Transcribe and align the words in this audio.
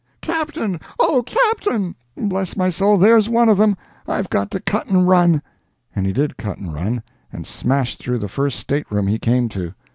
Captain! 0.21 0.79
O 0.99 1.21
captain!—bless 1.21 2.57
my 2.57 2.71
soul, 2.71 2.97
there's 2.97 3.29
one 3.29 3.47
of 3.47 3.59
them—I've 3.59 4.31
got 4.31 4.49
to 4.49 4.59
cut 4.59 4.87
and 4.87 5.07
run!" 5.07 5.43
And 5.95 6.07
he 6.07 6.11
did 6.11 6.37
cut 6.37 6.57
and 6.57 6.73
run, 6.73 7.03
and 7.31 7.45
smashed 7.45 7.99
through 7.99 8.17
the 8.17 8.27
first 8.27 8.59
stateroom 8.59 9.05
he 9.05 9.19
came 9.19 9.47
to. 9.49 9.75